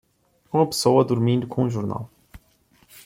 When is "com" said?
1.47-1.65